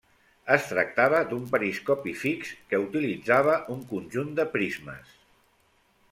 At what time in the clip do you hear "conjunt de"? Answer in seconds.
3.91-4.47